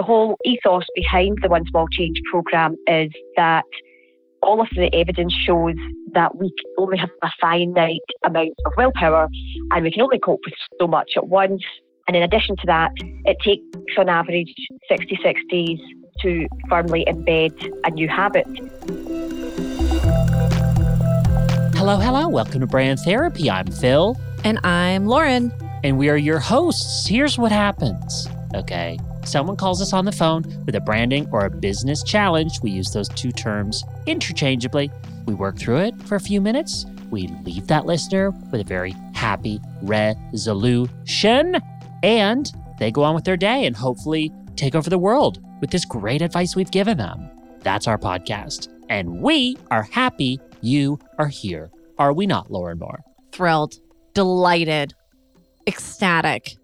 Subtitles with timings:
[0.00, 3.66] the whole ethos behind the One Small Change programme is that
[4.42, 5.74] all of the evidence shows
[6.14, 9.28] that we only have a finite amount of willpower
[9.72, 11.62] and we can only cope with so much at once.
[12.08, 12.92] And in addition to that,
[13.26, 13.62] it takes
[13.98, 14.54] on average
[14.88, 15.78] 66 days
[16.22, 17.52] to firmly embed
[17.84, 18.46] a new habit.
[21.76, 22.26] Hello, hello.
[22.26, 23.50] Welcome to Brand Therapy.
[23.50, 24.16] I'm Phil.
[24.44, 25.52] And I'm Lauren.
[25.84, 27.06] And we are your hosts.
[27.06, 28.28] Here's what happens.
[28.54, 28.98] Okay.
[29.30, 32.60] Someone calls us on the phone with a branding or a business challenge.
[32.62, 34.90] We use those two terms interchangeably.
[35.24, 36.84] We work through it for a few minutes.
[37.12, 41.58] We leave that listener with a very happy resolution.
[42.02, 45.84] And they go on with their day and hopefully take over the world with this
[45.84, 47.30] great advice we've given them.
[47.60, 48.66] That's our podcast.
[48.88, 51.70] And we are happy you are here.
[52.00, 53.04] Are we not, Lauren Moore?
[53.30, 53.74] Thrilled,
[54.12, 54.92] delighted,
[55.68, 56.56] ecstatic.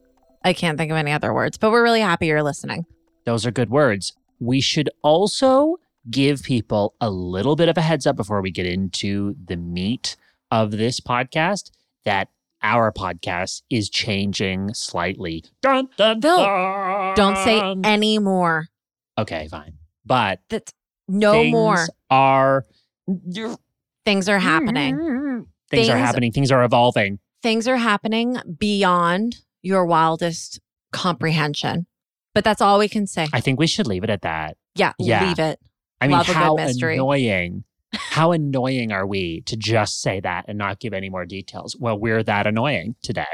[0.46, 2.86] I can't think of any other words, but we're really happy you're listening.
[3.24, 4.12] Those are good words.
[4.38, 8.64] We should also give people a little bit of a heads up before we get
[8.64, 10.14] into the meat
[10.52, 11.72] of this podcast
[12.05, 12.28] that
[12.62, 15.42] our podcast is changing slightly.
[15.62, 17.17] Dun, dun, dun.
[17.17, 18.69] Don't say any more.
[19.19, 19.72] Okay, fine.
[20.05, 20.72] But That's
[21.08, 21.86] no things more.
[22.08, 22.64] are
[24.05, 24.97] Things are happening.
[24.97, 25.41] Mm-hmm.
[25.70, 26.30] Things, are happening.
[26.30, 27.19] Things are evolving.
[27.42, 30.61] Things are happening beyond your wildest
[30.92, 31.86] comprehension.
[32.34, 33.28] But that's all we can say.
[33.33, 34.56] I think we should leave it at that.
[34.75, 35.27] yeah, yeah.
[35.27, 35.58] leave it.
[36.00, 37.64] I mean, Love a good how annoying.
[37.92, 41.77] How annoying are we to just say that and not give any more details?
[41.78, 43.25] Well, we're that annoying today.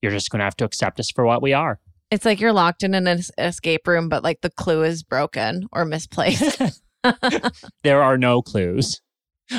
[0.00, 1.80] You're just going to have to accept us for what we are.
[2.10, 5.66] It's like you're locked in an es- escape room, but like the clue is broken
[5.72, 6.62] or misplaced.
[7.82, 9.02] there are no clues,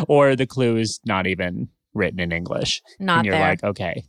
[0.08, 2.82] or the clue is not even written in English.
[3.00, 3.50] Not and you're there.
[3.50, 4.06] like, okay,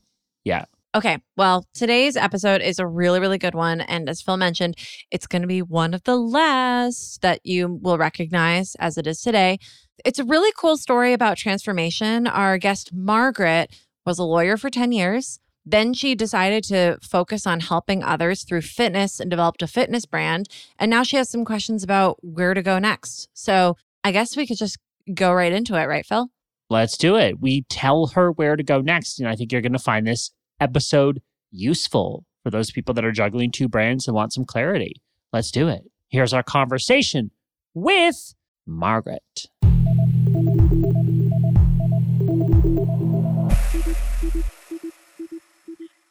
[0.98, 3.80] Okay, well, today's episode is a really, really good one.
[3.82, 4.74] And as Phil mentioned,
[5.12, 9.20] it's going to be one of the last that you will recognize as it is
[9.20, 9.60] today.
[10.04, 12.26] It's a really cool story about transformation.
[12.26, 13.72] Our guest, Margaret,
[14.04, 15.38] was a lawyer for 10 years.
[15.64, 20.48] Then she decided to focus on helping others through fitness and developed a fitness brand.
[20.80, 23.28] And now she has some questions about where to go next.
[23.34, 24.78] So I guess we could just
[25.14, 26.28] go right into it, right, Phil?
[26.70, 27.40] let's do it.
[27.40, 29.18] We tell her where to go next.
[29.18, 30.30] And I think you're going to find this
[30.60, 35.02] episode useful for those people that are juggling two brands and want some clarity.
[35.32, 35.82] Let's do it.
[36.08, 37.30] Here's our conversation
[37.74, 38.34] with
[38.66, 39.46] Margaret.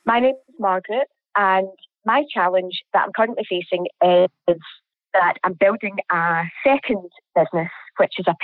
[0.05, 1.67] My name is Margaret, and
[2.05, 4.57] my challenge that I'm currently facing is
[5.13, 8.35] that I'm building a second business, which is a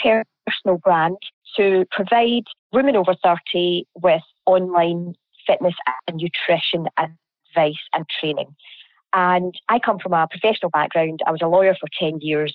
[0.46, 1.18] personal brand
[1.56, 2.44] to provide
[2.74, 5.14] women over 30 with online
[5.46, 5.76] fitness
[6.08, 8.56] and nutrition advice and training.
[9.14, 11.22] And I come from a professional background.
[11.26, 12.54] I was a lawyer for 10 years.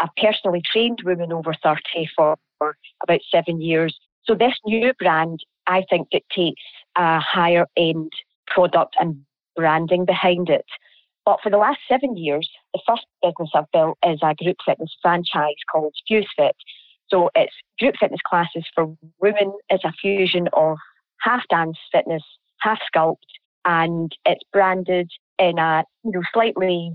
[0.00, 1.80] I've personally trained women over 30
[2.14, 3.98] for, for about seven years.
[4.24, 6.60] So this new brand, I think, dictates
[6.96, 8.12] a higher end
[8.46, 9.22] product and
[9.56, 10.66] branding behind it.
[11.24, 14.94] But for the last seven years, the first business I've built is a group fitness
[15.00, 16.52] franchise called FuseFit.
[17.08, 19.52] So it's group fitness classes for women.
[19.70, 20.76] It's a fusion of
[21.24, 22.22] half dance fitness,
[22.60, 23.16] half sculpt,
[23.64, 26.92] and it's branded in a you know slightly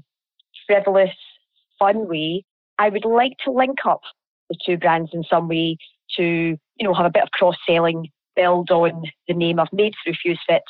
[0.67, 1.15] frivolous,
[1.77, 2.43] fun way.
[2.77, 4.01] I would like to link up
[4.49, 5.77] the two brands in some way
[6.17, 9.93] to you know have a bit of cross selling, build on the name I've made
[10.03, 10.61] through FuseFit,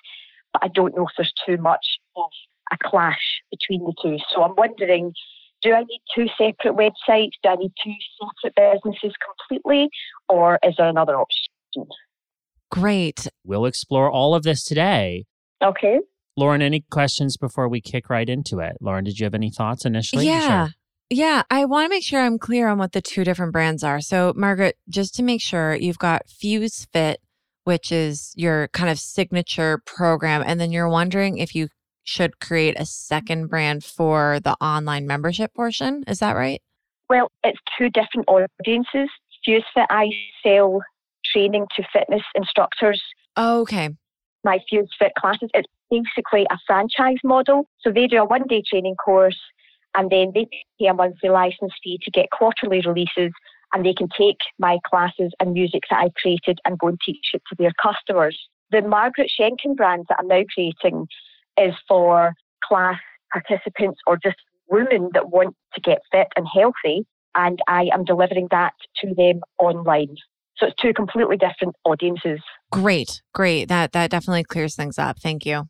[0.53, 2.29] but I don't know if there's too much of
[2.71, 4.17] a clash between the two.
[4.33, 5.13] So I'm wondering,
[5.61, 7.31] do I need two separate websites?
[7.43, 7.93] Do I need two
[8.43, 9.13] separate businesses
[9.47, 9.89] completely,
[10.29, 11.85] or is there another option?
[12.71, 13.27] Great.
[13.43, 15.25] We'll explore all of this today.
[15.63, 15.99] Okay.
[16.37, 18.77] Lauren, any questions before we kick right into it?
[18.79, 20.25] Lauren, did you have any thoughts initially?
[20.25, 20.67] Yeah.
[20.67, 20.73] Sure.
[21.11, 23.99] Yeah, I want to make sure I'm clear on what the two different brands are.
[23.99, 27.19] So, Margaret, just to make sure, you've got Fuse Fit,
[27.63, 31.69] which is your kind of signature program, and then you're wondering if you
[32.03, 36.03] should create a second brand for the online membership portion.
[36.07, 36.61] Is that right?
[37.09, 39.09] Well, it's two different audiences.
[39.43, 40.09] Fuse Fit, I
[40.43, 40.81] sell
[41.31, 43.01] training to fitness instructors.
[43.35, 43.89] Oh, okay.
[44.43, 47.67] My FuseFit classes, it's basically a franchise model.
[47.81, 49.39] So they do a one day training course
[49.95, 50.47] and then they
[50.79, 53.31] pay a monthly license fee to get quarterly releases
[53.73, 57.31] and they can take my classes and music that I created and go and teach
[57.33, 58.37] it to their customers.
[58.71, 61.07] The Margaret Schenken brand that I'm now creating
[61.57, 62.33] is for
[62.63, 62.99] class
[63.31, 64.37] participants or just
[64.69, 67.05] women that want to get fit and healthy.
[67.35, 70.15] And I am delivering that to them online.
[70.59, 72.39] So it's two completely different audiences.
[72.71, 73.21] Great.
[73.33, 73.69] Great.
[73.69, 75.19] That that definitely clears things up.
[75.19, 75.65] Thank you.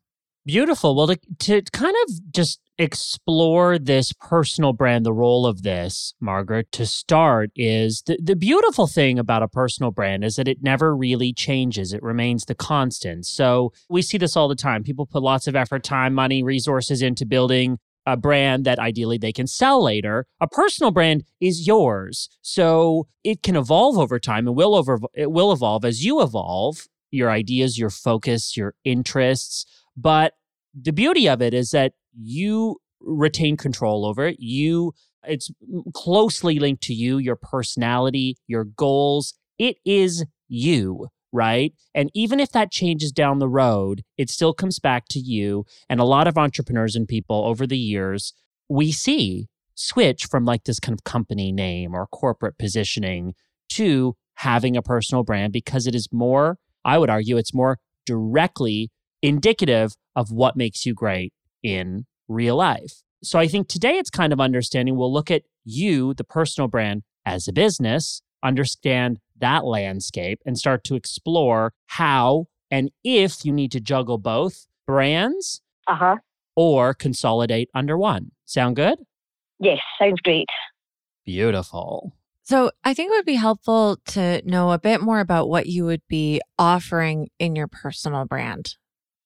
[0.45, 0.95] Beautiful.
[0.95, 6.71] Well, to, to kind of just explore this personal brand, the role of this, Margaret,
[6.71, 10.95] to start is the, the beautiful thing about a personal brand is that it never
[10.95, 11.93] really changes.
[11.93, 13.25] It remains the constant.
[13.25, 14.83] So we see this all the time.
[14.83, 17.77] People put lots of effort, time, money, resources into building
[18.13, 20.25] a brand that ideally they can sell later.
[20.39, 22.29] A personal brand is yours.
[22.41, 26.87] So it can evolve over time and will over it will evolve as you evolve,
[27.11, 29.65] your ideas, your focus, your interests.
[29.95, 30.33] But
[30.79, 34.37] the beauty of it is that you retain control over it.
[34.39, 34.93] You
[35.27, 35.51] it's
[35.93, 39.33] closely linked to you, your personality, your goals.
[39.57, 41.73] It is you, right?
[41.93, 45.65] And even if that changes down the road, it still comes back to you.
[45.89, 48.33] And a lot of entrepreneurs and people over the years,
[48.67, 53.33] we see switch from like this kind of company name or corporate positioning
[53.69, 58.91] to having a personal brand because it is more, I would argue, it's more directly
[59.21, 63.03] indicative of what makes you great in real life.
[63.23, 67.03] So I think today it's kind of understanding we'll look at you, the personal brand,
[67.25, 73.71] as a business, understand that landscape, and start to explore how and if you need
[73.71, 76.17] to juggle both brands uh-huh.
[76.55, 78.31] or consolidate under one.
[78.45, 78.99] Sound good?
[79.59, 80.49] Yes, sounds great.
[81.25, 82.15] Beautiful.
[82.43, 85.85] So, I think it would be helpful to know a bit more about what you
[85.85, 88.75] would be offering in your personal brand.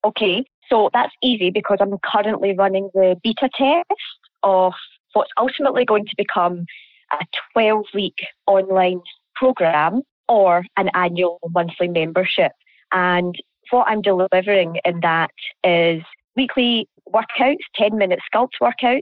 [0.04, 4.02] Okay, so that's easy because I'm currently running the beta test
[4.44, 4.74] of
[5.14, 6.66] what's ultimately going to become
[7.14, 8.16] a 12 week
[8.48, 9.02] online
[9.36, 12.52] program or an annual monthly membership.
[12.92, 13.36] And
[13.70, 15.32] what I'm delivering in that
[15.64, 16.02] is
[16.36, 19.02] weekly workouts, 10 minute sculpt workouts,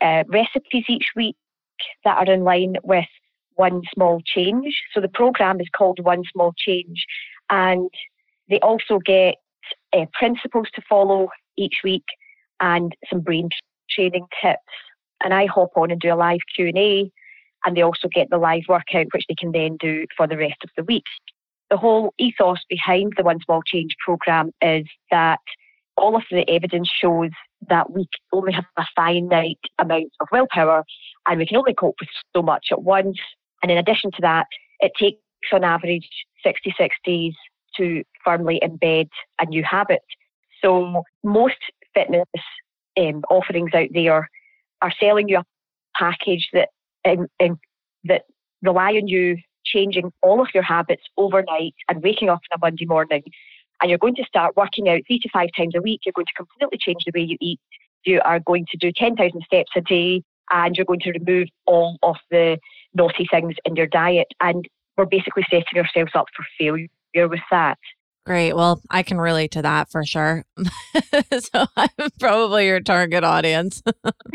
[0.00, 1.36] uh, recipes each week
[2.04, 3.06] that are in line with
[3.54, 4.82] one small change.
[4.92, 7.04] So the program is called One Small Change.
[7.50, 7.88] And
[8.48, 9.36] they also get
[9.92, 12.04] uh, principles to follow each week
[12.60, 13.48] and some brain
[13.90, 14.60] training tips.
[15.22, 17.10] And I hop on and do a live Q&A
[17.64, 20.56] and they also get the live workout which they can then do for the rest
[20.62, 21.04] of the week.
[21.70, 25.40] The whole ethos behind the One Small Change program is that
[25.96, 27.30] all of the evidence shows
[27.68, 30.84] that we only have a finite amount of willpower
[31.26, 33.18] and we can only cope with so much at once.
[33.62, 34.46] And in addition to that,
[34.80, 35.18] it takes
[35.52, 36.08] on average
[36.42, 37.34] 66 days
[37.76, 39.08] to firmly embed
[39.40, 40.02] a new habit.
[40.62, 41.56] So most
[41.94, 42.28] fitness
[42.98, 44.28] um, offerings out there
[44.82, 45.44] are selling you a
[45.96, 46.68] package that
[47.04, 47.58] um,
[48.04, 48.24] that
[48.62, 52.86] rely on you changing all of your habits overnight and waking up on a Monday
[52.86, 53.22] morning.
[53.80, 56.02] And you're going to start working out three to five times a week.
[56.04, 57.60] You're going to completely change the way you eat.
[58.04, 61.98] You are going to do 10,000 steps a day and you're going to remove all
[62.02, 62.58] of the
[62.94, 64.28] naughty things in your diet.
[64.40, 67.78] And we're basically setting ourselves up for failure with that.
[68.24, 68.54] Great.
[68.54, 70.44] Well, I can relate to that for sure.
[71.38, 71.88] so I'm
[72.18, 73.82] probably your target audience.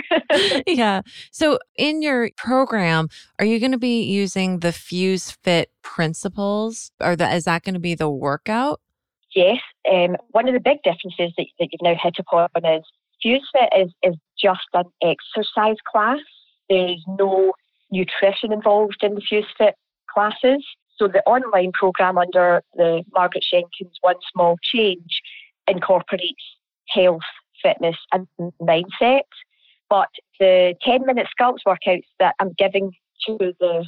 [0.68, 1.02] yeah.
[1.32, 3.10] So in your program,
[3.40, 6.92] are you going to be using the Fuse Fit principles?
[7.02, 8.80] Or the, is that going to be the workout?
[9.36, 9.58] Yes.
[9.92, 12.84] Um, one of the big differences that, that you've now hit upon is
[13.24, 16.20] Fuse Fit is, is just an exercise class.
[16.70, 17.54] There's no
[17.92, 19.74] nutrition involved in the Fuse Fit
[20.14, 20.64] classes.
[21.00, 25.22] So the online program under the Margaret Jenkins One Small Change
[25.68, 26.44] incorporates
[26.90, 27.22] health,
[27.64, 28.28] fitness, and
[28.62, 29.22] mindset.
[29.90, 30.10] But
[30.40, 32.92] the 10 minute sculpt workouts that I'm giving
[33.28, 33.86] to the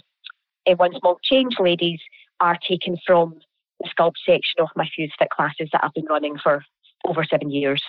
[0.68, 2.00] uh, One Small Change ladies
[2.40, 3.36] are taken from
[3.82, 6.64] the sculpt section of my Fuse Fit classes that I've been running for
[7.06, 7.84] over seven years.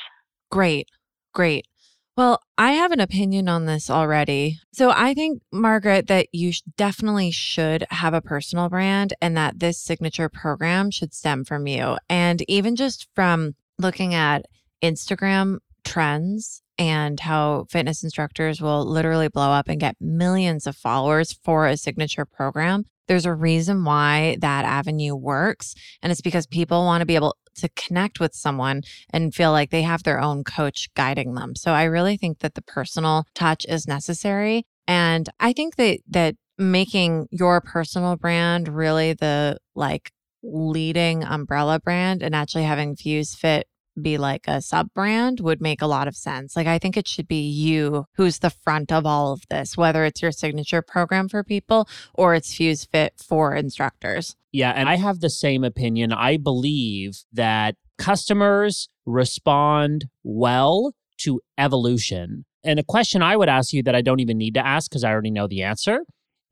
[0.50, 0.88] Great,
[1.32, 1.66] great.
[2.14, 4.58] Well, I have an opinion on this already.
[4.72, 9.78] So I think, Margaret, that you definitely should have a personal brand and that this
[9.78, 11.96] signature program should stem from you.
[12.10, 14.44] And even just from looking at
[14.82, 21.32] Instagram trends and how fitness instructors will literally blow up and get millions of followers
[21.32, 22.84] for a signature program.
[23.08, 25.74] There's a reason why that avenue works.
[26.02, 29.70] And it's because people want to be able to connect with someone and feel like
[29.70, 31.54] they have their own coach guiding them.
[31.54, 34.64] So I really think that the personal touch is necessary.
[34.86, 40.10] And I think that that making your personal brand really the like
[40.42, 43.66] leading umbrella brand and actually having Fuse Fit
[44.00, 46.56] be like a sub brand would make a lot of sense.
[46.56, 50.04] Like, I think it should be you who's the front of all of this, whether
[50.04, 54.36] it's your signature program for people or it's Fuse Fit for instructors.
[54.52, 54.70] Yeah.
[54.70, 56.12] And I have the same opinion.
[56.12, 62.44] I believe that customers respond well to evolution.
[62.64, 65.04] And a question I would ask you that I don't even need to ask because
[65.04, 66.00] I already know the answer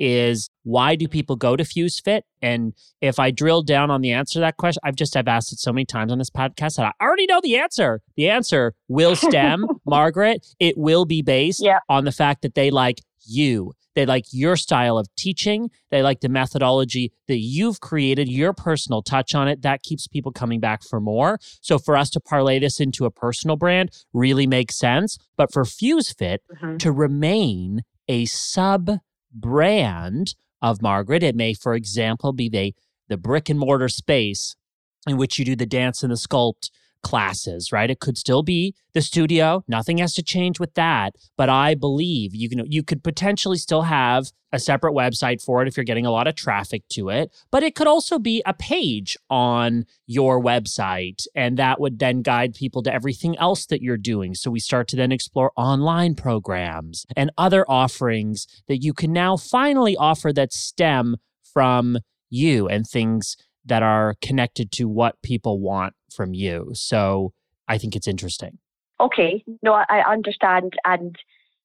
[0.01, 2.23] is why do people go to FuseFit?
[2.43, 5.53] And if I drill down on the answer to that question, I've just I've asked
[5.53, 8.01] it so many times on this podcast that I already know the answer.
[8.17, 10.45] The answer will stem, Margaret.
[10.59, 13.73] It will be based on the fact that they like you.
[13.97, 15.69] They like your style of teaching.
[15.91, 19.63] They like the methodology that you've created, your personal touch on it.
[19.63, 21.39] That keeps people coming back for more.
[21.61, 25.19] So for us to parlay this into a personal brand really makes sense.
[25.37, 26.79] But for FuseFit Mhm.
[26.79, 28.91] to remain a sub
[29.33, 32.75] brand of Margaret, it may, for example, be the,
[33.09, 34.57] the brick and mortar space
[35.07, 36.71] in which you do the dance and the sculpt
[37.03, 37.91] classes, right?
[37.91, 39.65] It could still be the studio.
[39.69, 41.15] Nothing has to change with that.
[41.37, 45.69] But I believe you can you could potentially still have a separate website for it
[45.69, 47.33] if you're getting a lot of traffic to it.
[47.51, 51.27] But it could also be a page on your website.
[51.35, 54.35] And that would then guide people to everything else that you're doing.
[54.35, 59.37] So we start to then explore online programs and other offerings that you can now
[59.37, 65.95] finally offer that stem from you and things that are connected to what people want
[66.13, 66.71] from you.
[66.75, 67.33] So
[67.69, 68.59] I think it's interesting.
[69.01, 71.17] Okay, no, I, understand, and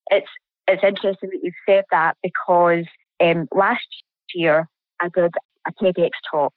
[0.09, 0.27] it's
[0.67, 2.85] it's interesting that you've said that because
[3.21, 3.85] um, last
[4.33, 4.69] year
[5.01, 5.33] I did
[5.67, 6.53] a TEDx talk,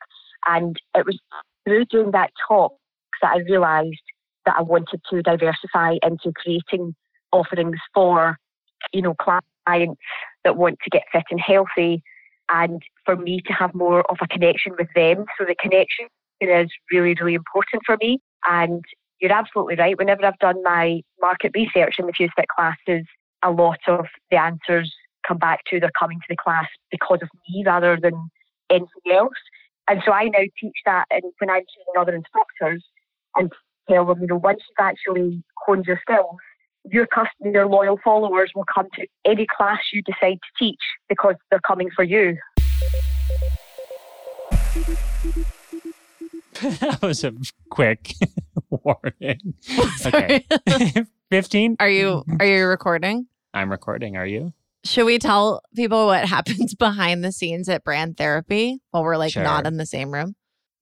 [0.46, 1.18] and it was
[1.64, 2.74] through doing that talk
[3.22, 4.02] that I realised
[4.46, 6.94] that I wanted to diversify into creating
[7.32, 8.36] offerings for
[8.92, 10.00] you know clients
[10.44, 12.02] that want to get fit and healthy,
[12.50, 15.24] and for me to have more of a connection with them.
[15.38, 16.06] So the connection
[16.40, 18.84] is really really important for me, and
[19.20, 19.98] you're absolutely right.
[19.98, 23.06] Whenever I've done my market research in the FuseFit classes,
[23.42, 24.92] a lot of the answers
[25.26, 28.30] come back to they're coming to the class because of me rather than
[28.70, 29.34] anything else.
[29.88, 32.84] And so I now teach that and when I'm training other instructors
[33.36, 33.50] and
[33.88, 36.36] tell them, you know, once you've actually honed your skills,
[36.84, 41.34] your customer, your loyal followers will come to any class you decide to teach because
[41.50, 42.36] they're coming for you.
[46.80, 47.32] that was a
[47.70, 48.14] quick
[48.70, 49.54] warning.
[50.06, 50.44] Okay.
[51.30, 51.76] 15?
[51.80, 53.26] are you are you recording?
[53.54, 54.16] I'm recording.
[54.16, 54.52] Are you?
[54.84, 59.32] Should we tell people what happens behind the scenes at brand therapy while we're like
[59.32, 59.42] Sure.
[59.42, 60.34] not in the same room?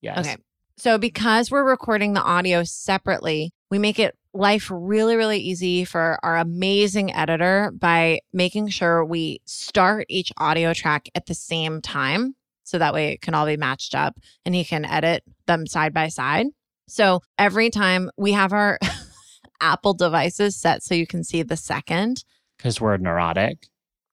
[0.03, 0.19] Yes.
[0.19, 0.37] Okay.
[0.77, 6.19] So because we're recording the audio separately, we make it life really, really easy for
[6.23, 12.35] our amazing editor by making sure we start each audio track at the same time.
[12.67, 15.95] So that way it can all be matched up and he can edit them side
[15.95, 16.47] by side.
[16.89, 18.79] So every time we have our
[19.61, 22.25] Apple devices set so you can see the second
[22.59, 23.67] Because we're neurotic.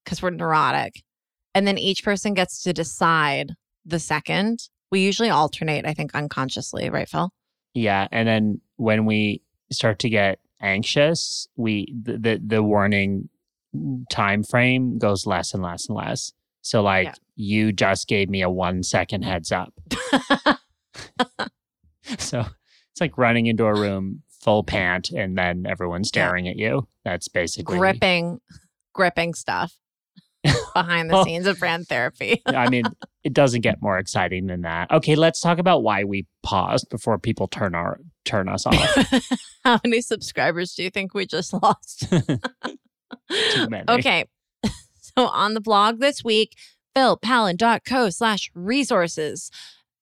[0.04, 1.04] because we're neurotic.
[1.56, 3.54] And then each person gets to decide
[3.86, 4.60] the second.
[4.92, 7.30] We usually alternate, I think, unconsciously, right, Phil?
[7.74, 8.08] Yeah.
[8.12, 9.42] And then when we
[9.72, 13.30] start to get anxious, we the the, the warning
[14.10, 16.32] time frame goes less and less and less.
[16.64, 17.14] So like Yeah.
[17.36, 19.72] you just gave me a one second heads up.
[22.20, 22.42] So
[22.92, 26.88] it's like running into a room full pant and then everyone's staring at you.
[27.06, 28.42] That's basically gripping,
[28.94, 29.74] gripping stuff
[30.74, 31.24] behind the Oh.
[31.24, 32.42] scenes of brand therapy.
[32.46, 32.84] I mean,
[33.24, 34.92] it doesn't get more exciting than that.
[34.92, 39.24] Okay, let's talk about why we paused before people turn our turn us off.
[39.64, 42.10] How many subscribers do you think we just lost?
[42.10, 43.86] Too many.
[43.88, 44.26] Okay.
[45.18, 46.56] So on the blog this week,
[46.96, 49.52] philpallen.co slash resources.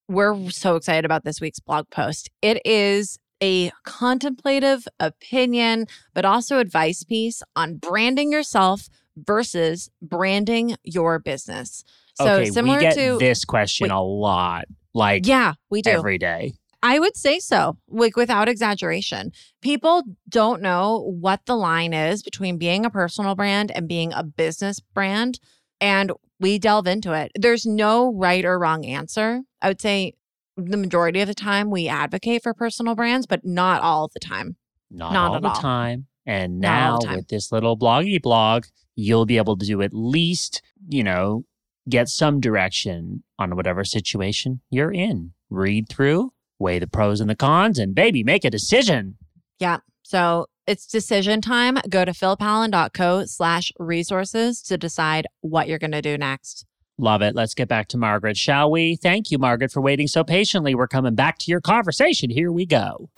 [0.08, 2.30] We're so excited about this week's blog post.
[2.42, 8.88] It is a contemplative opinion, but also advice piece on branding yourself
[9.18, 11.84] versus branding your business.
[12.16, 13.96] So okay, similar we get to this question Wait.
[13.96, 15.92] a lot, like yeah, we do.
[15.92, 16.54] every day.
[16.84, 19.32] I would say so, like without exaggeration.
[19.62, 24.24] People don't know what the line is between being a personal brand and being a
[24.24, 25.40] business brand.
[25.80, 27.32] And we delve into it.
[27.36, 29.42] There's no right or wrong answer.
[29.62, 30.14] I would say
[30.58, 34.58] the majority of the time we advocate for personal brands, but not all the time.
[34.90, 35.56] Not, Not all the all.
[35.56, 36.08] time.
[36.26, 37.18] And now time.
[37.18, 41.46] with this little bloggy blog, you'll be able to do at least, you know,
[41.90, 45.34] get some direction on whatever situation you're in.
[45.50, 49.18] Read through, weigh the pros and the cons, and baby, make a decision.
[49.60, 49.80] Yeah.
[50.04, 51.78] So it's decision time.
[51.90, 56.66] Go to philpallen.co slash resources to decide what you're going to do next.
[56.98, 57.36] Love it.
[57.36, 58.96] Let's get back to Margaret, shall we?
[58.96, 60.76] Thank you, Margaret, for waiting so patiently.
[60.76, 62.30] We're coming back to your conversation.
[62.30, 63.10] Here we go.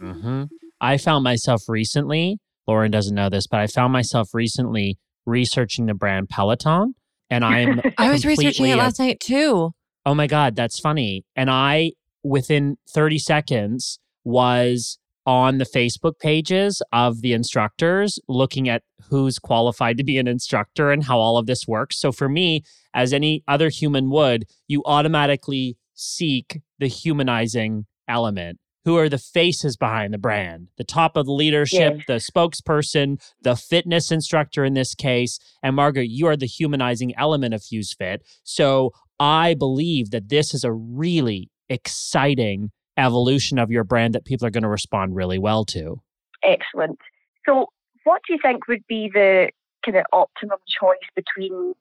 [0.00, 0.44] Mm-hmm.
[0.80, 2.38] I found myself recently,
[2.68, 6.94] Lauren doesn't know this, but I found myself recently researching the brand Peloton.
[7.30, 9.72] And I'm I was researching it last night too.
[10.06, 11.24] Oh my God, that's funny.
[11.34, 18.82] And I, within 30 seconds, was on the Facebook pages of the instructors, looking at
[19.08, 21.98] who's qualified to be an instructor and how all of this works.
[21.98, 22.62] So for me,
[22.92, 28.58] as any other human would, you automatically seek the humanizing element.
[28.84, 30.68] Who are the faces behind the brand?
[30.76, 35.38] The top of the leadership, the spokesperson, the fitness instructor in this case.
[35.62, 38.22] And Margaret, you are the humanizing element of Fuse Fit.
[38.42, 44.46] So I believe that this is a really exciting evolution of your brand that people
[44.46, 46.00] are going to respond really well to.
[46.42, 46.98] Excellent.
[47.46, 47.66] So,
[48.04, 49.50] what do you think would be the
[49.84, 51.74] kind of optimum choice between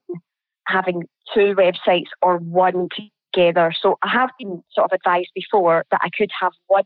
[0.68, 2.88] having two websites or one
[3.34, 3.74] together?
[3.80, 6.84] So, I have been sort of advised before that I could have one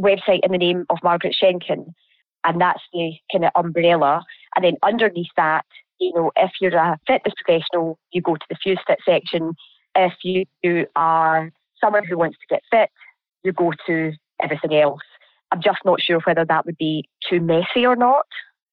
[0.00, 1.94] website in the name of Margaret Schenken,
[2.44, 4.24] and that's the kind of umbrella.
[4.56, 5.64] And then underneath that,
[5.98, 9.52] you know, if you're a fitness professional, you go to the FuseFit section.
[9.94, 12.90] If you are someone who wants to get fit,
[13.44, 15.00] you go to everything else.
[15.52, 18.26] I'm just not sure whether that would be too messy or not.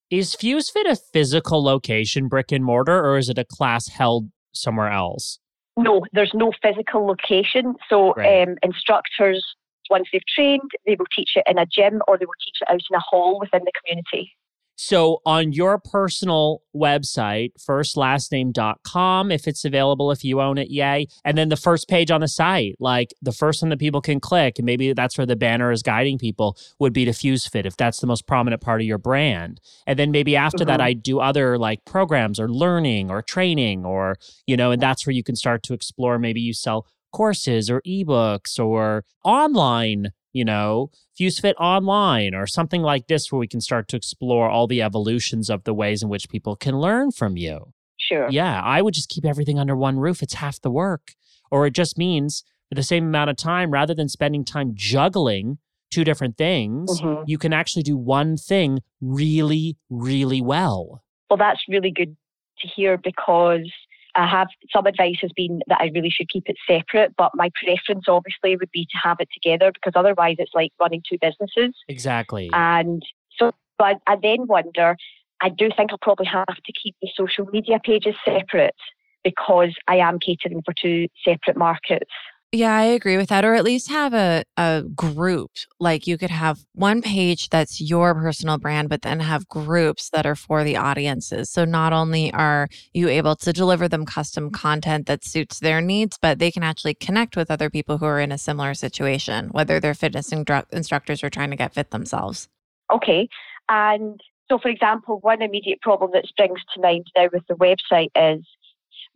[0.10, 4.90] Is FuseFit a physical location, brick and mortar, or is it a class held somewhere
[4.90, 5.40] else?
[5.77, 7.75] No, there's no physical location.
[7.89, 8.48] So right.
[8.48, 9.46] um, instructors,
[9.89, 12.67] once they've trained, they will teach it in a gym or they will teach it
[12.69, 14.34] out in a hall within the community.
[14.79, 21.07] So on your personal website, firstlastname.com, if it's available, if you own it, yay.
[21.25, 24.19] And then the first page on the site, like the first one that people can
[24.19, 27.75] click, and maybe that's where the banner is guiding people, would be to FuseFit, if
[27.75, 29.60] that's the most prominent part of your brand.
[29.88, 30.67] And then maybe after mm-hmm.
[30.67, 35.07] that, I do other like programs or learning or training, or, you know, and that's
[35.07, 36.19] where you can start to explore.
[36.19, 43.08] Maybe you sell courses or ebooks or online you know, FuseFit online or something like
[43.08, 46.29] this where we can start to explore all the evolutions of the ways in which
[46.29, 47.74] people can learn from you.
[48.00, 48.29] Sure.
[48.29, 50.22] Yeah, I would just keep everything under one roof.
[50.22, 51.13] It's half the work.
[51.50, 55.58] Or it just means for the same amount of time, rather than spending time juggling
[55.89, 57.24] two different things, mm-hmm.
[57.25, 61.01] you can actually do one thing really, really well.
[61.29, 62.15] Well, that's really good
[62.60, 63.72] to hear because
[64.17, 67.51] I have some advice has been that I really should keep it separate, but my
[67.63, 71.75] preference obviously would be to have it together because otherwise it's like running two businesses.
[71.88, 72.50] Exactly.
[72.51, 73.03] And
[73.38, 74.97] so but I then wonder,
[75.41, 78.75] I do think I'll probably have to keep the social media pages separate
[79.23, 82.12] because I am catering for two separate markets.
[82.53, 83.43] Yeah, I agree with that.
[83.43, 85.51] Or at least have a, a group.
[85.81, 90.25] Like you could have one page that's your personal brand, but then have groups that
[90.25, 91.49] are for the audiences.
[91.49, 96.17] So not only are you able to deliver them custom content that suits their needs,
[96.21, 99.81] but they can actually connect with other people who are in a similar situation, whether
[99.81, 102.47] they're fitness instru- instructors or trying to get fit themselves.
[102.89, 103.27] Okay.
[103.67, 108.12] And so, for example, one immediate problem that springs to mind now with the website
[108.15, 108.45] is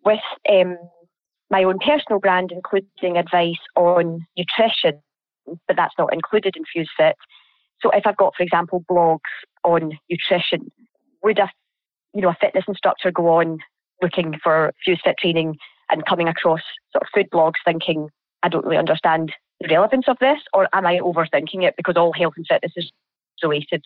[0.03, 0.77] with um,
[1.51, 5.01] my own personal brand, including advice on nutrition,
[5.67, 7.13] but that's not included in FuseFit.
[7.81, 9.19] So if I've got, for example, blogs
[9.63, 10.69] on nutrition,
[11.21, 11.49] would a
[12.13, 13.59] you know a fitness instructor go on
[14.01, 15.57] looking for FuseFit training
[15.89, 16.61] and coming across
[16.91, 18.09] sort of food blogs, thinking
[18.43, 22.13] I don't really understand the relevance of this, or am I overthinking it because all
[22.13, 22.91] health and fitness is
[23.43, 23.83] related?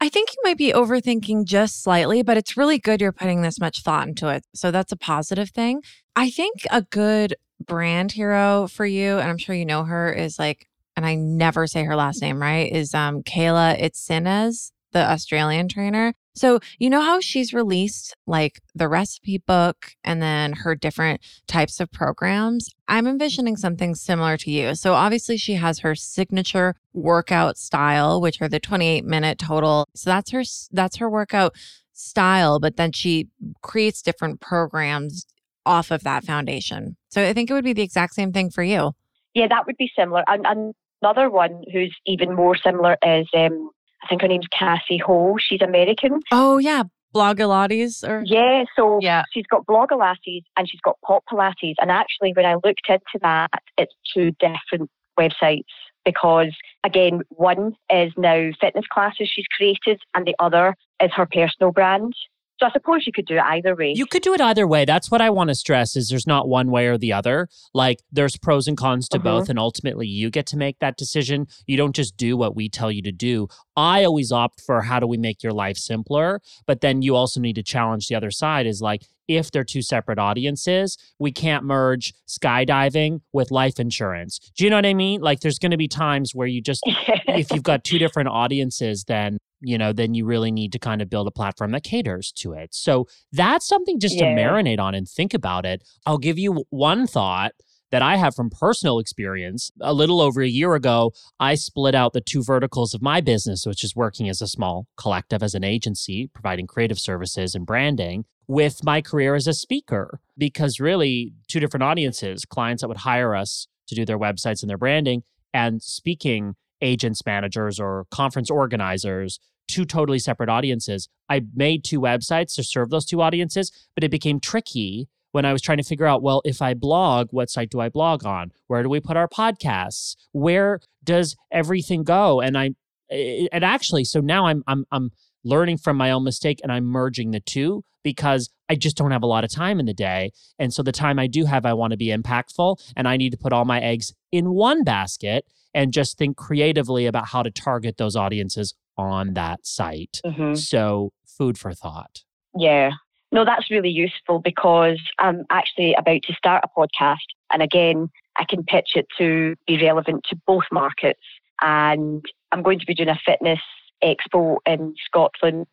[0.00, 3.58] I think you might be overthinking just slightly, but it's really good you're putting this
[3.58, 4.44] much thought into it.
[4.54, 5.82] So that's a positive thing.
[6.14, 10.38] I think a good brand hero for you, and I'm sure you know her, is
[10.38, 15.68] like, and I never say her last name right, is um Kayla Itsines, the Australian
[15.68, 16.14] trainer.
[16.36, 21.80] So, you know how she's released like the recipe book and then her different types
[21.80, 22.68] of programs?
[22.88, 24.74] I'm envisioning something similar to you.
[24.74, 29.88] So, obviously, she has her signature workout style, which are the 28 minute total.
[29.94, 31.54] So, that's her that's her workout
[31.94, 33.28] style, but then she
[33.62, 35.24] creates different programs
[35.64, 36.98] off of that foundation.
[37.08, 38.92] So, I think it would be the exact same thing for you.
[39.32, 40.22] Yeah, that would be similar.
[40.26, 43.70] And, and another one who's even more similar is um,
[44.02, 45.36] I think her name's Cassie Ho.
[45.38, 46.20] She's American.
[46.30, 48.64] Oh yeah, Blogilates or yeah.
[48.76, 49.22] So yeah.
[49.32, 51.74] she's got Blogilates and she's got Pop Pilates.
[51.80, 55.64] And actually, when I looked into that, it's two different websites
[56.04, 56.54] because
[56.84, 62.14] again, one is now fitness classes she's created, and the other is her personal brand.
[62.58, 63.92] So I suppose you could do it either way.
[63.94, 64.84] You could do it either way.
[64.84, 67.48] That's what I want to stress is there's not one way or the other.
[67.74, 69.24] Like there's pros and cons to uh-huh.
[69.24, 71.48] both and ultimately you get to make that decision.
[71.66, 73.48] You don't just do what we tell you to do.
[73.76, 77.40] I always opt for how do we make your life simpler, but then you also
[77.40, 81.64] need to challenge the other side is like if they're two separate audiences, we can't
[81.64, 84.38] merge skydiving with life insurance.
[84.56, 85.20] Do you know what I mean?
[85.20, 89.04] Like there's going to be times where you just if you've got two different audiences
[89.04, 92.32] then you know, then you really need to kind of build a platform that caters
[92.32, 92.74] to it.
[92.74, 94.34] So that's something just yeah.
[94.34, 95.82] to marinate on and think about it.
[96.04, 97.52] I'll give you one thought
[97.90, 99.70] that I have from personal experience.
[99.80, 103.64] A little over a year ago, I split out the two verticals of my business,
[103.64, 108.24] which is working as a small collective, as an agency, providing creative services and branding,
[108.48, 113.34] with my career as a speaker, because really, two different audiences clients that would hire
[113.34, 115.22] us to do their websites and their branding,
[115.54, 121.08] and speaking agents, managers, or conference organizers two totally separate audiences.
[121.28, 125.52] I made two websites to serve those two audiences, but it became tricky when I
[125.52, 128.52] was trying to figure out, well, if I blog, what site do I blog on?
[128.68, 130.16] Where do we put our podcasts?
[130.32, 132.40] Where does everything go?
[132.40, 132.70] And I
[133.10, 135.10] eh, eh, and actually, so now I'm I'm I'm
[135.44, 139.22] learning from my own mistake and I'm merging the two because I just don't have
[139.22, 140.32] a lot of time in the day.
[140.58, 143.30] And so the time I do have, I want to be impactful and I need
[143.30, 145.44] to put all my eggs in one basket
[145.76, 150.20] and just think creatively about how to target those audiences on that site.
[150.24, 150.54] Mm-hmm.
[150.54, 152.24] So, food for thought.
[152.58, 152.92] Yeah.
[153.30, 157.26] No, that's really useful because I'm actually about to start a podcast.
[157.52, 158.08] And again,
[158.38, 161.20] I can pitch it to be relevant to both markets.
[161.60, 163.60] And I'm going to be doing a fitness
[164.02, 165.66] expo in Scotland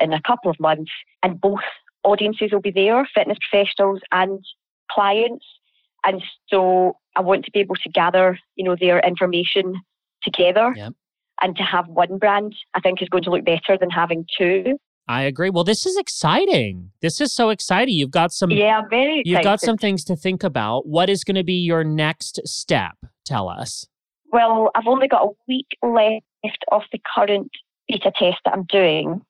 [0.00, 0.92] in a couple of months.
[1.24, 1.60] And both
[2.04, 4.38] audiences will be there fitness professionals and
[4.92, 5.44] clients.
[6.04, 9.74] And so I want to be able to gather, you know, their information
[10.22, 10.74] together.
[11.42, 14.78] And to have one brand, I think is going to look better than having two.
[15.08, 15.50] I agree.
[15.50, 16.92] Well, this is exciting.
[17.00, 17.94] This is so exciting.
[17.94, 19.26] You've got some Yeah, very excited.
[19.26, 20.86] You've got some things to think about.
[20.86, 22.92] What is going to be your next step?
[23.24, 23.86] Tell us.
[24.32, 27.50] Well, I've only got a week left of the current
[27.88, 29.22] beta test that I'm doing.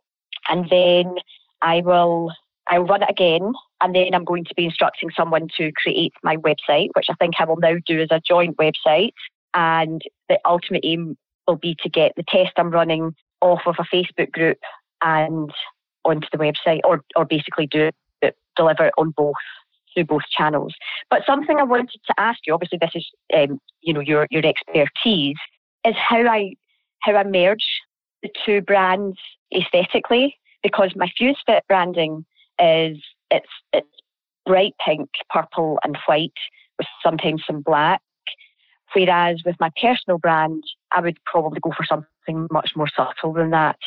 [0.48, 1.14] And then
[1.62, 2.32] I will
[2.68, 6.36] I'll run it again and then I'm going to be instructing someone to create my
[6.36, 9.12] website, which I think I will now do as a joint website.
[9.54, 11.16] And the ultimate aim
[11.46, 14.58] will be to get the test I'm running off of a Facebook group
[15.02, 15.50] and
[16.04, 17.90] onto the website, or or basically do
[18.22, 19.34] it, deliver it on both
[19.94, 20.74] through both channels.
[21.10, 24.42] But something I wanted to ask you, obviously this is um, you know your your
[24.44, 25.36] expertise,
[25.84, 26.54] is how I
[27.00, 27.64] how I merge
[28.22, 29.18] the two brands
[29.54, 32.24] aesthetically because my Fuse Fit branding
[32.58, 32.98] is
[33.30, 33.88] it's it's
[34.46, 36.32] bright pink, purple, and white
[36.78, 38.00] with sometimes some black.
[38.92, 43.50] Whereas with my personal brand, I would probably go for something much more subtle than
[43.50, 43.78] that.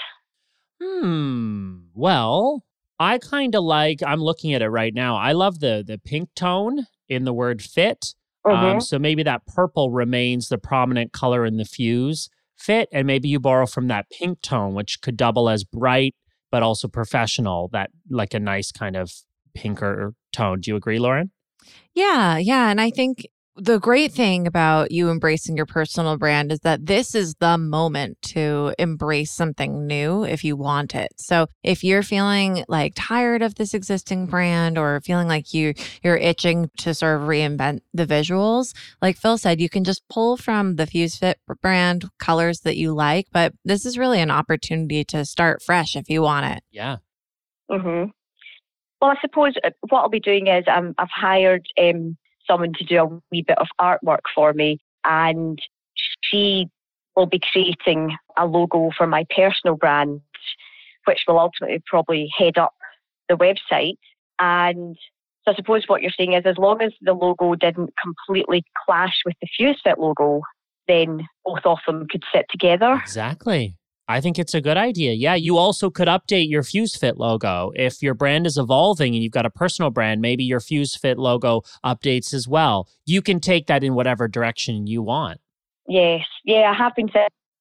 [0.81, 1.79] Hmm.
[1.93, 2.63] Well,
[2.99, 4.01] I kind of like.
[4.05, 5.17] I'm looking at it right now.
[5.17, 8.13] I love the the pink tone in the word fit.
[8.45, 8.65] Mm-hmm.
[8.65, 13.29] Um, so maybe that purple remains the prominent color in the fuse fit, and maybe
[13.29, 16.15] you borrow from that pink tone, which could double as bright
[16.53, 17.67] but also professional.
[17.69, 19.11] That like a nice kind of
[19.53, 20.59] pinker tone.
[20.61, 21.31] Do you agree, Lauren?
[21.93, 26.59] Yeah, yeah, and I think the great thing about you embracing your personal brand is
[26.61, 31.11] that this is the moment to embrace something new if you want it.
[31.17, 36.17] So if you're feeling like tired of this existing brand or feeling like you you're
[36.17, 40.75] itching to sort of reinvent the visuals, like Phil said, you can just pull from
[40.77, 45.25] the Fuse Fit brand colors that you like, but this is really an opportunity to
[45.25, 46.63] start fresh if you want it.
[46.71, 46.97] Yeah.
[47.69, 48.09] Mhm.
[49.03, 52.15] Well, I suppose uh, what I'll be doing is um, I've hired um,
[52.49, 54.79] someone to do a wee bit of artwork for me.
[55.03, 55.59] And
[56.21, 56.69] she
[57.13, 60.21] will be creating a logo for my personal brand,
[61.03, 62.75] which will ultimately probably head up
[63.27, 63.97] the website.
[64.39, 64.95] And
[65.43, 69.19] so I suppose what you're saying is as long as the logo didn't completely clash
[69.25, 70.43] with the FuseFit logo,
[70.87, 72.93] then both of them could sit together.
[73.01, 73.75] Exactly.
[74.07, 75.13] I think it's a good idea.
[75.13, 77.71] Yeah, you also could update your FuseFit logo.
[77.75, 81.61] If your brand is evolving and you've got a personal brand, maybe your FuseFit logo
[81.85, 82.89] updates as well.
[83.05, 85.39] You can take that in whatever direction you want.
[85.87, 86.25] Yes.
[86.43, 87.09] Yeah, I have been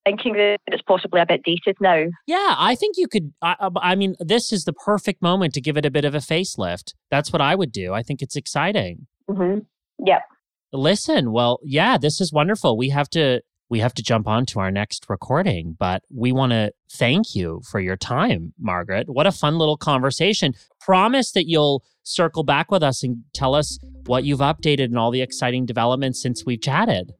[0.04, 2.06] thinking that it's possibly a bit dated now.
[2.26, 3.32] Yeah, I think you could.
[3.40, 6.18] I, I mean, this is the perfect moment to give it a bit of a
[6.18, 6.94] facelift.
[7.10, 7.94] That's what I would do.
[7.94, 9.06] I think it's exciting.
[9.30, 9.60] Mm-hmm.
[10.04, 10.22] Yep.
[10.72, 12.76] Listen, well, yeah, this is wonderful.
[12.76, 13.42] We have to
[13.72, 17.62] we have to jump on to our next recording, but we want to thank you
[17.70, 19.08] for your time, Margaret.
[19.08, 20.52] What a fun little conversation.
[20.78, 25.10] Promise that you'll circle back with us and tell us what you've updated and all
[25.10, 27.14] the exciting developments since we've chatted.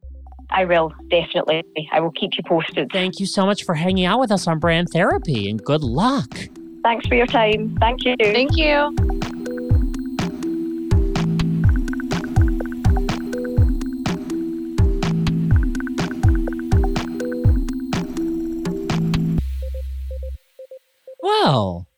[0.51, 1.63] I will, definitely.
[1.91, 2.91] I will keep you posted.
[2.93, 6.37] Thank you so much for hanging out with us on Brand Therapy and good luck.
[6.83, 7.75] Thanks for your time.
[7.79, 8.15] Thank you.
[8.19, 9.32] Thank you.
[21.43, 21.89] Well,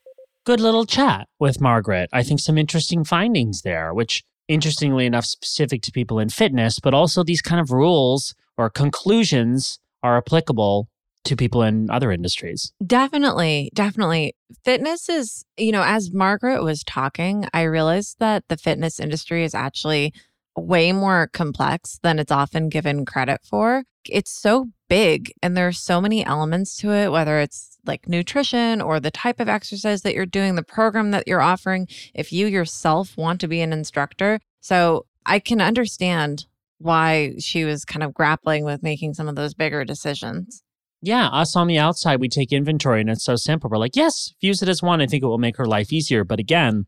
[0.43, 2.09] good little chat with Margaret.
[2.11, 6.95] I think some interesting findings there, which interestingly enough specific to people in fitness, but
[6.95, 10.89] also these kind of rules or conclusions are applicable
[11.25, 12.73] to people in other industries.
[12.83, 14.33] Definitely, definitely.
[14.63, 19.53] Fitness is, you know, as Margaret was talking, I realized that the fitness industry is
[19.53, 20.11] actually
[20.57, 23.83] way more complex than it's often given credit for.
[24.09, 28.99] It's so big and there's so many elements to it, whether it's like nutrition or
[28.99, 33.17] the type of exercise that you're doing, the program that you're offering, if you yourself
[33.17, 34.39] want to be an instructor.
[34.61, 36.45] So I can understand
[36.77, 40.63] why she was kind of grappling with making some of those bigger decisions.
[41.01, 43.69] Yeah, us on the outside, we take inventory and it's so simple.
[43.69, 45.01] We're like, yes, use it as one.
[45.01, 46.23] I think it will make her life easier.
[46.23, 46.87] But again,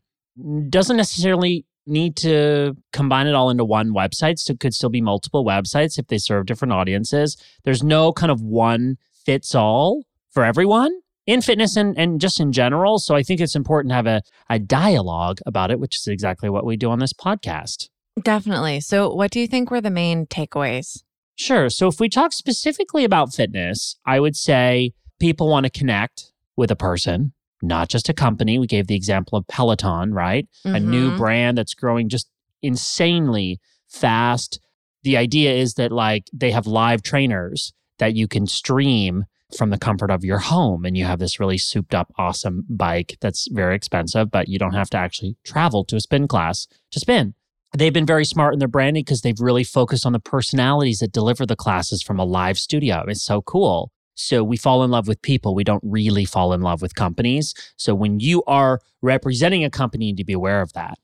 [0.68, 4.38] doesn't necessarily need to combine it all into one website.
[4.38, 7.36] So it could still be multiple websites if they serve different audiences.
[7.64, 10.92] There's no kind of one fits all for everyone
[11.26, 12.98] in fitness and, and just in general.
[12.98, 16.48] So I think it's important to have a, a dialogue about it, which is exactly
[16.48, 17.88] what we do on this podcast.
[18.22, 18.80] Definitely.
[18.80, 21.02] So, what do you think were the main takeaways?
[21.36, 21.70] Sure.
[21.70, 26.70] So, if we talk specifically about fitness, I would say people want to connect with
[26.70, 28.58] a person not just a company.
[28.58, 30.46] We gave the example of Peloton, right?
[30.64, 30.74] Mm-hmm.
[30.74, 31.18] A new mm-hmm.
[31.18, 32.30] brand that's growing just
[32.62, 34.60] insanely fast.
[35.02, 39.24] The idea is that like they have live trainers that you can stream
[39.56, 43.16] from the comfort of your home and you have this really souped up awesome bike
[43.20, 47.00] that's very expensive but you don't have to actually travel to a spin class to
[47.00, 47.34] spin
[47.76, 51.12] they've been very smart in their branding because they've really focused on the personalities that
[51.12, 55.08] deliver the classes from a live studio it's so cool so we fall in love
[55.08, 55.54] with people.
[55.54, 57.54] We don't really fall in love with companies.
[57.76, 60.98] So when you are representing a company, you need to be aware of that.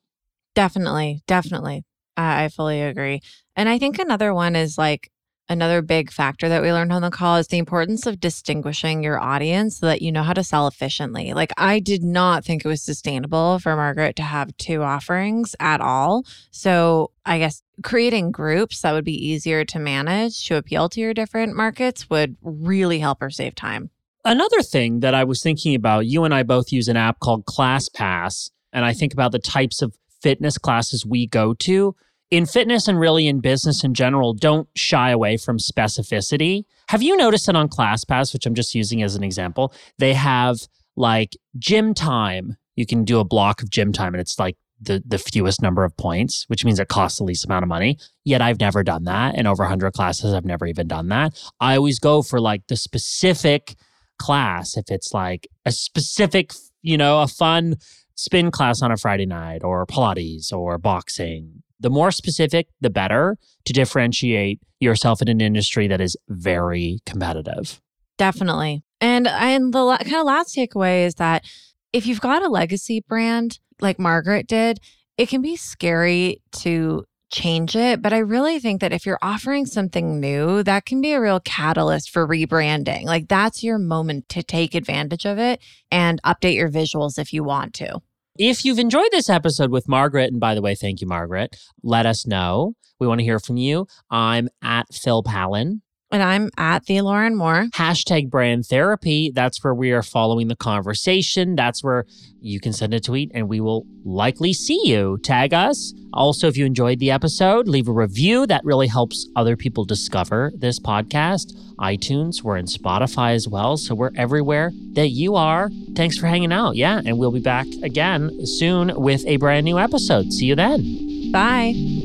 [0.54, 1.22] Definitely.
[1.26, 1.84] Definitely.
[2.16, 3.20] I, I fully agree.
[3.56, 5.10] And I think another one is like
[5.46, 9.20] Another big factor that we learned on the call is the importance of distinguishing your
[9.20, 11.34] audience so that you know how to sell efficiently.
[11.34, 15.82] Like, I did not think it was sustainable for Margaret to have two offerings at
[15.82, 16.24] all.
[16.50, 21.12] So, I guess creating groups that would be easier to manage to appeal to your
[21.12, 23.90] different markets would really help her save time.
[24.24, 27.44] Another thing that I was thinking about, you and I both use an app called
[27.44, 28.98] ClassPass, and I mm-hmm.
[28.98, 31.94] think about the types of fitness classes we go to
[32.30, 36.64] in fitness and really in business in general, don't shy away from specificity.
[36.88, 40.56] Have you noticed that on ClassPass, which I'm just using as an example, they have
[40.96, 42.56] like gym time.
[42.76, 45.84] You can do a block of gym time and it's like the, the fewest number
[45.84, 47.98] of points, which means it costs the least amount of money.
[48.24, 49.36] Yet I've never done that.
[49.36, 51.40] In over 100 classes, I've never even done that.
[51.60, 53.76] I always go for like the specific
[54.18, 54.76] class.
[54.76, 57.76] If it's like a specific, you know, a fun
[58.16, 63.36] spin class on a Friday night or Pilates or boxing the more specific, the better
[63.66, 67.78] to differentiate yourself in an industry that is very competitive.
[68.16, 68.82] Definitely.
[69.02, 71.44] And and the kind of last takeaway is that
[71.92, 74.80] if you've got a legacy brand like Margaret did,
[75.18, 78.00] it can be scary to change it.
[78.00, 81.40] But I really think that if you're offering something new, that can be a real
[81.40, 83.04] catalyst for rebranding.
[83.04, 87.44] Like that's your moment to take advantage of it and update your visuals if you
[87.44, 88.00] want to.
[88.36, 92.04] If you've enjoyed this episode with Margaret, and by the way, thank you, Margaret, let
[92.04, 92.74] us know.
[92.98, 93.86] We want to hear from you.
[94.10, 95.82] I'm at Phil Pallen.
[96.14, 97.66] And I'm at the Lauren Moore.
[97.74, 99.32] Hashtag brand therapy.
[99.34, 101.56] That's where we are following the conversation.
[101.56, 102.04] That's where
[102.40, 105.18] you can send a tweet and we will likely see you.
[105.24, 105.92] Tag us.
[106.12, 108.46] Also, if you enjoyed the episode, leave a review.
[108.46, 111.52] That really helps other people discover this podcast.
[111.80, 113.76] iTunes, we're in Spotify as well.
[113.76, 115.68] So we're everywhere that you are.
[115.96, 116.76] Thanks for hanging out.
[116.76, 117.02] Yeah.
[117.04, 120.32] And we'll be back again soon with a brand new episode.
[120.32, 121.32] See you then.
[121.32, 122.03] Bye.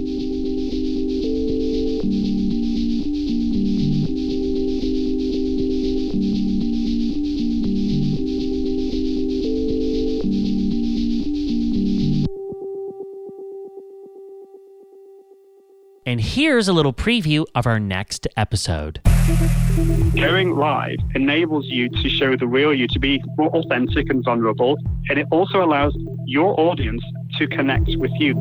[16.40, 19.02] Here's a little preview of our next episode.
[20.16, 24.78] Going live enables you to show the real you, to be more authentic and vulnerable.
[25.10, 27.04] And it also allows your audience
[27.40, 28.36] to connect with you.